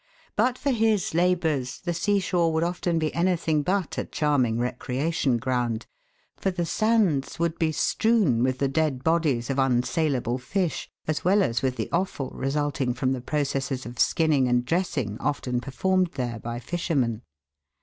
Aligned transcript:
But 0.35 0.57
for 0.57 0.71
his 0.71 1.13
labours 1.13 1.79
the 1.79 1.93
sea 1.93 2.17
shore 2.19 2.51
would 2.53 2.63
often 2.63 2.97
be 2.97 3.13
anything 3.13 3.61
but 3.61 3.99
a 3.99 4.03
charming 4.05 4.57
recreation 4.57 5.37
ground, 5.37 5.85
for 6.35 6.49
the 6.49 6.65
sands 6.65 7.37
would 7.37 7.59
be 7.59 7.71
strewn 7.71 8.41
with 8.41 8.57
the 8.57 8.67
dead 8.67 9.03
bodies 9.03 9.51
of 9.51 9.57
230 9.57 9.59
THE 9.59 9.61
WORLD'S 9.61 9.85
LUMBER 10.17 10.27
ROOM. 10.27 10.39
unsaleable 10.39 10.41
fish, 10.41 10.89
as 11.07 11.23
well 11.23 11.43
as 11.43 11.61
with 11.61 11.75
the 11.75 11.91
offal 11.91 12.31
resulting 12.31 12.95
from 12.95 13.11
the 13.13 13.21
processes 13.21 13.85
of 13.85 13.99
skinning 13.99 14.47
and 14.47 14.65
dressing 14.65 15.19
often 15.19 15.61
performed 15.61 16.13
there 16.13 16.39
by 16.39 16.59
fishermen. 16.59 17.21